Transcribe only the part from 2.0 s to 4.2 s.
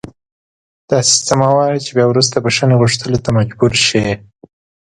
وروسته بښنې غوښتلو ته مجبور شې